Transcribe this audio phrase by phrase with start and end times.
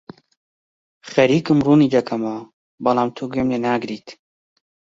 [1.11, 2.49] خەریکم ڕوونی دەکەمەوە،
[2.83, 4.07] بەڵام تۆ گوێم لێ ناگریت.